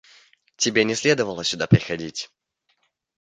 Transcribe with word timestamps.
Тебе 0.55 0.83
не 0.83 0.95
следовало 0.95 1.43
сюда 1.43 1.67
приходить. 1.67 2.31